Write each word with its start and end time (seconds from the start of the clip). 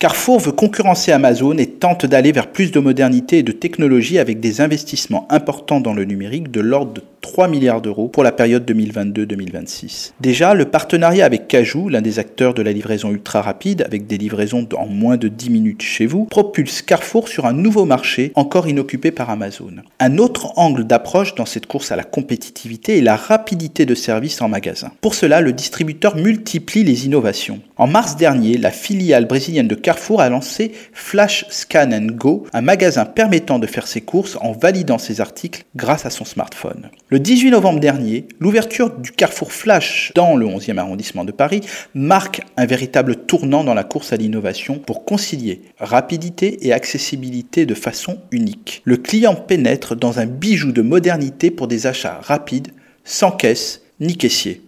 Carrefour 0.00 0.38
veut 0.38 0.52
concurrencer 0.52 1.10
Amazon 1.10 1.58
et 1.58 1.66
tente 1.66 2.06
d'aller 2.06 2.30
vers 2.30 2.52
plus 2.52 2.70
de 2.70 2.78
modernité 2.78 3.38
et 3.38 3.42
de 3.42 3.50
technologie 3.50 4.20
avec 4.20 4.38
des 4.38 4.60
investissements 4.60 5.26
importants 5.28 5.80
dans 5.80 5.92
le 5.92 6.04
numérique 6.04 6.52
de 6.52 6.60
l'ordre 6.60 6.92
de 6.92 7.02
3 7.28 7.46
milliards 7.46 7.82
d'euros 7.82 8.08
pour 8.08 8.24
la 8.24 8.32
période 8.32 8.68
2022-2026. 8.70 10.12
Déjà, 10.18 10.54
le 10.54 10.64
partenariat 10.64 11.26
avec 11.26 11.46
Cajou, 11.46 11.90
l'un 11.90 12.00
des 12.00 12.18
acteurs 12.18 12.54
de 12.54 12.62
la 12.62 12.72
livraison 12.72 13.10
ultra 13.10 13.42
rapide, 13.42 13.82
avec 13.82 14.06
des 14.06 14.16
livraisons 14.16 14.66
en 14.74 14.86
moins 14.86 15.18
de 15.18 15.28
10 15.28 15.50
minutes 15.50 15.82
chez 15.82 16.06
vous, 16.06 16.24
propulse 16.24 16.80
Carrefour 16.80 17.28
sur 17.28 17.44
un 17.44 17.52
nouveau 17.52 17.84
marché 17.84 18.32
encore 18.34 18.66
inoccupé 18.66 19.10
par 19.10 19.28
Amazon. 19.28 19.74
Un 20.00 20.16
autre 20.16 20.52
angle 20.56 20.84
d'approche 20.84 21.34
dans 21.34 21.44
cette 21.44 21.66
course 21.66 21.92
à 21.92 21.96
la 21.96 22.02
compétitivité 22.02 22.96
est 22.96 23.02
la 23.02 23.16
rapidité 23.16 23.84
de 23.84 23.94
service 23.94 24.40
en 24.40 24.48
magasin. 24.48 24.90
Pour 25.02 25.14
cela, 25.14 25.42
le 25.42 25.52
distributeur 25.52 26.16
multiplie 26.16 26.82
les 26.82 27.04
innovations. 27.04 27.60
En 27.76 27.86
mars 27.86 28.16
dernier, 28.16 28.56
la 28.56 28.70
filiale 28.70 29.26
brésilienne 29.26 29.68
de 29.68 29.74
Carrefour 29.74 30.22
a 30.22 30.30
lancé 30.30 30.72
Flash 30.94 31.44
Scan 31.50 32.06
Go, 32.06 32.46
un 32.54 32.62
magasin 32.62 33.04
permettant 33.04 33.58
de 33.58 33.66
faire 33.66 33.86
ses 33.86 34.00
courses 34.00 34.38
en 34.40 34.52
validant 34.52 34.96
ses 34.96 35.20
articles 35.20 35.64
grâce 35.76 36.06
à 36.06 36.10
son 36.10 36.24
smartphone. 36.24 36.88
18 37.18 37.50
novembre 37.50 37.80
dernier, 37.80 38.26
l'ouverture 38.38 38.90
du 38.90 39.12
Carrefour 39.12 39.52
Flash 39.52 40.12
dans 40.14 40.36
le 40.36 40.46
11e 40.46 40.78
arrondissement 40.78 41.24
de 41.24 41.32
Paris 41.32 41.60
marque 41.94 42.42
un 42.56 42.66
véritable 42.66 43.16
tournant 43.16 43.64
dans 43.64 43.74
la 43.74 43.84
course 43.84 44.12
à 44.12 44.16
l'innovation 44.16 44.78
pour 44.78 45.04
concilier 45.04 45.62
rapidité 45.78 46.66
et 46.66 46.72
accessibilité 46.72 47.66
de 47.66 47.74
façon 47.74 48.18
unique. 48.30 48.82
Le 48.84 48.96
client 48.96 49.34
pénètre 49.34 49.96
dans 49.96 50.20
un 50.20 50.26
bijou 50.26 50.72
de 50.72 50.82
modernité 50.82 51.50
pour 51.50 51.66
des 51.66 51.86
achats 51.86 52.20
rapides, 52.22 52.68
sans 53.04 53.32
caisse 53.32 53.82
ni 54.00 54.16
caissier. 54.16 54.62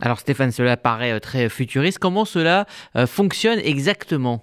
Alors 0.00 0.20
Stéphane, 0.20 0.52
cela 0.52 0.76
paraît 0.76 1.12
euh, 1.12 1.20
très 1.20 1.48
futuriste. 1.48 1.98
Comment 1.98 2.24
cela 2.24 2.66
euh, 2.96 3.06
fonctionne 3.06 3.58
exactement? 3.60 4.42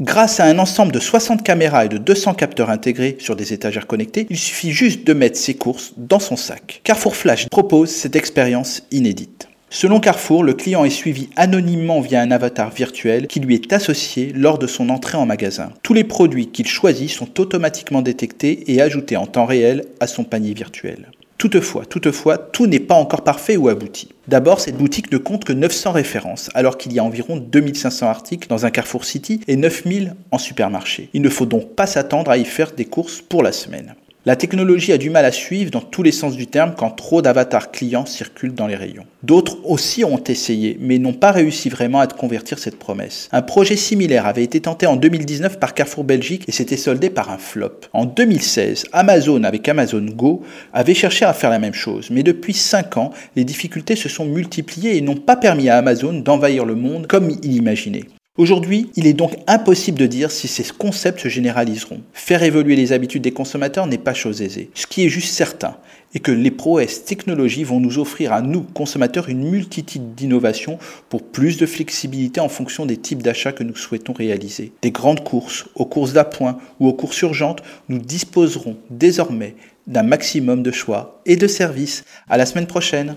Grâce 0.00 0.40
à 0.40 0.46
un 0.46 0.58
ensemble 0.58 0.90
de 0.90 0.98
60 0.98 1.44
caméras 1.44 1.84
et 1.84 1.88
de 1.88 1.98
200 1.98 2.34
capteurs 2.34 2.68
intégrés 2.68 3.16
sur 3.20 3.36
des 3.36 3.52
étagères 3.52 3.86
connectées, 3.86 4.26
il 4.28 4.36
suffit 4.36 4.72
juste 4.72 5.06
de 5.06 5.12
mettre 5.12 5.38
ses 5.38 5.54
courses 5.54 5.92
dans 5.96 6.18
son 6.18 6.34
sac. 6.34 6.80
Carrefour 6.82 7.14
Flash 7.14 7.48
propose 7.48 7.90
cette 7.90 8.16
expérience 8.16 8.82
inédite. 8.90 9.46
Selon 9.70 10.00
Carrefour, 10.00 10.42
le 10.42 10.54
client 10.54 10.84
est 10.84 10.90
suivi 10.90 11.28
anonymement 11.36 12.00
via 12.00 12.20
un 12.20 12.32
avatar 12.32 12.70
virtuel 12.70 13.28
qui 13.28 13.38
lui 13.38 13.54
est 13.54 13.72
associé 13.72 14.32
lors 14.34 14.58
de 14.58 14.66
son 14.66 14.88
entrée 14.88 15.16
en 15.16 15.26
magasin. 15.26 15.70
Tous 15.84 15.94
les 15.94 16.02
produits 16.02 16.48
qu'il 16.48 16.66
choisit 16.66 17.08
sont 17.08 17.40
automatiquement 17.40 18.02
détectés 18.02 18.72
et 18.72 18.82
ajoutés 18.82 19.16
en 19.16 19.26
temps 19.26 19.46
réel 19.46 19.84
à 20.00 20.08
son 20.08 20.24
panier 20.24 20.54
virtuel. 20.54 21.12
Toutefois, 21.38 21.84
toutefois, 21.84 22.38
tout 22.38 22.66
n'est 22.66 22.80
pas 22.80 22.94
encore 22.94 23.24
parfait 23.24 23.56
ou 23.56 23.68
abouti. 23.68 24.08
D'abord, 24.28 24.60
cette 24.60 24.76
boutique 24.76 25.12
ne 25.12 25.18
compte 25.18 25.44
que 25.44 25.52
900 25.52 25.92
références, 25.92 26.48
alors 26.54 26.78
qu'il 26.78 26.92
y 26.92 26.98
a 26.98 27.04
environ 27.04 27.36
2500 27.36 28.06
articles 28.06 28.48
dans 28.48 28.64
un 28.64 28.70
Carrefour 28.70 29.04
City 29.04 29.40
et 29.48 29.56
9000 29.56 30.14
en 30.30 30.38
supermarché. 30.38 31.10
Il 31.12 31.22
ne 31.22 31.28
faut 31.28 31.46
donc 31.46 31.74
pas 31.74 31.86
s'attendre 31.86 32.30
à 32.30 32.38
y 32.38 32.44
faire 32.44 32.72
des 32.72 32.84
courses 32.84 33.20
pour 33.20 33.42
la 33.42 33.52
semaine. 33.52 33.94
La 34.26 34.36
technologie 34.36 34.92
a 34.92 34.96
du 34.96 35.10
mal 35.10 35.26
à 35.26 35.32
suivre 35.32 35.70
dans 35.70 35.82
tous 35.82 36.02
les 36.02 36.10
sens 36.10 36.34
du 36.34 36.46
terme 36.46 36.72
quand 36.74 36.88
trop 36.88 37.20
d'avatars 37.20 37.70
clients 37.70 38.06
circulent 38.06 38.54
dans 38.54 38.66
les 38.66 38.74
rayons. 38.74 39.04
D'autres 39.22 39.58
aussi 39.64 40.02
ont 40.02 40.22
essayé, 40.24 40.78
mais 40.80 40.98
n'ont 40.98 41.12
pas 41.12 41.30
réussi 41.30 41.68
vraiment 41.68 42.00
à 42.00 42.06
convertir 42.06 42.58
cette 42.58 42.78
promesse. 42.78 43.28
Un 43.32 43.42
projet 43.42 43.76
similaire 43.76 44.24
avait 44.24 44.42
été 44.42 44.62
tenté 44.62 44.86
en 44.86 44.96
2019 44.96 45.60
par 45.60 45.74
Carrefour 45.74 46.04
Belgique 46.04 46.44
et 46.48 46.52
s'était 46.52 46.78
soldé 46.78 47.10
par 47.10 47.30
un 47.30 47.36
flop. 47.36 47.80
En 47.92 48.06
2016, 48.06 48.84
Amazon 48.92 49.44
avec 49.44 49.68
Amazon 49.68 50.06
Go 50.06 50.42
avait 50.72 50.94
cherché 50.94 51.26
à 51.26 51.34
faire 51.34 51.50
la 51.50 51.58
même 51.58 51.74
chose, 51.74 52.08
mais 52.10 52.22
depuis 52.22 52.54
5 52.54 52.96
ans, 52.96 53.10
les 53.36 53.44
difficultés 53.44 53.94
se 53.94 54.08
sont 54.08 54.24
multipliées 54.24 54.96
et 54.96 55.02
n'ont 55.02 55.16
pas 55.16 55.36
permis 55.36 55.68
à 55.68 55.76
Amazon 55.76 56.14
d'envahir 56.14 56.64
le 56.64 56.76
monde 56.76 57.06
comme 57.06 57.28
il 57.28 57.52
imaginait. 57.52 58.04
Aujourd'hui, 58.36 58.90
il 58.96 59.06
est 59.06 59.12
donc 59.12 59.36
impossible 59.46 59.96
de 59.96 60.06
dire 60.06 60.32
si 60.32 60.48
ces 60.48 60.64
concepts 60.64 61.20
se 61.20 61.28
généraliseront. 61.28 62.00
Faire 62.12 62.42
évoluer 62.42 62.74
les 62.74 62.92
habitudes 62.92 63.22
des 63.22 63.30
consommateurs 63.30 63.86
n'est 63.86 63.96
pas 63.96 64.12
chose 64.12 64.42
aisée. 64.42 64.70
Ce 64.74 64.88
qui 64.88 65.06
est 65.06 65.08
juste 65.08 65.32
certain 65.32 65.76
est 66.16 66.18
que 66.18 66.32
les 66.32 66.50
prouesses 66.50 67.04
technologiques 67.04 67.66
vont 67.66 67.78
nous 67.78 68.00
offrir 68.00 68.32
à 68.32 68.42
nous, 68.42 68.62
consommateurs, 68.62 69.28
une 69.28 69.48
multitude 69.48 70.16
d'innovations 70.16 70.80
pour 71.10 71.22
plus 71.22 71.58
de 71.58 71.66
flexibilité 71.66 72.40
en 72.40 72.48
fonction 72.48 72.86
des 72.86 72.96
types 72.96 73.22
d'achats 73.22 73.52
que 73.52 73.62
nous 73.62 73.76
souhaitons 73.76 74.12
réaliser. 74.12 74.72
Des 74.82 74.90
grandes 74.90 75.22
courses, 75.22 75.66
aux 75.76 75.86
courses 75.86 76.12
d'appoint 76.12 76.58
ou 76.80 76.88
aux 76.88 76.92
courses 76.92 77.20
urgentes, 77.20 77.62
nous 77.88 77.98
disposerons 77.98 78.78
désormais 78.90 79.54
d'un 79.86 80.02
maximum 80.02 80.64
de 80.64 80.72
choix 80.72 81.20
et 81.24 81.36
de 81.36 81.46
services. 81.46 82.02
À 82.28 82.36
la 82.36 82.46
semaine 82.46 82.66
prochaine! 82.66 83.14